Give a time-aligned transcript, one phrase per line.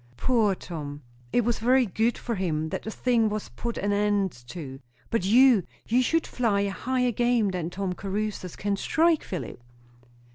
[0.17, 4.31] "Poor Tom!" "It was very good for him, that the thing was put an end
[4.47, 4.79] to.
[5.11, 9.61] But you you should fly at higher game than Tom Caruthers can strike, Philip."